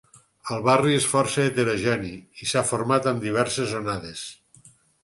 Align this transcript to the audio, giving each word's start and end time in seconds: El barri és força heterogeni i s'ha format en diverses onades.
El 0.53 0.63
barri 0.67 0.95
és 0.99 1.05
força 1.11 1.45
heterogeni 1.49 2.15
i 2.45 2.51
s'ha 2.53 2.67
format 2.73 3.13
en 3.13 3.25
diverses 3.29 3.79
onades. 3.83 4.27